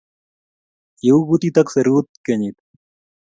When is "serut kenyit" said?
1.73-2.57